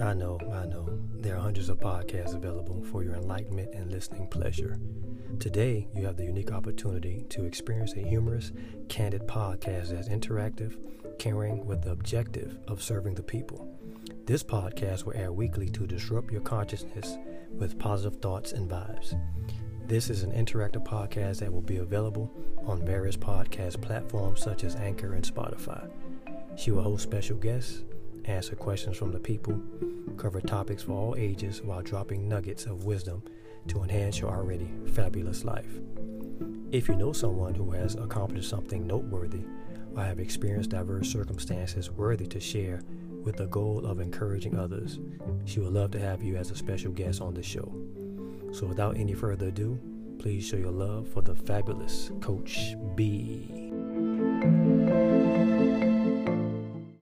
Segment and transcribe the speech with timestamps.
[0.00, 0.88] I know, I know.
[1.12, 4.78] There are hundreds of podcasts available for your enlightenment and listening pleasure.
[5.38, 8.52] Today, you have the unique opportunity to experience a humorous,
[8.88, 10.78] candid podcast that's interactive,
[11.18, 13.68] caring, with the objective of serving the people.
[14.24, 17.18] This podcast will air weekly to disrupt your consciousness
[17.52, 19.20] with positive thoughts and vibes.
[19.86, 22.32] This is an interactive podcast that will be available
[22.64, 25.90] on various podcast platforms such as Anchor and Spotify.
[26.56, 27.84] She will host special guests,
[28.24, 29.60] answer questions from the people,
[30.16, 33.22] cover topics for all ages while dropping nuggets of wisdom
[33.68, 35.80] to enhance your already fabulous life.
[36.72, 39.42] If you know someone who has accomplished something noteworthy
[39.96, 42.82] or have experienced diverse circumstances worthy to share
[43.24, 44.98] with the goal of encouraging others,
[45.44, 47.72] she would love to have you as a special guest on the show.
[48.52, 49.78] So, without any further ado,
[50.18, 53.70] please show your love for the fabulous Coach B.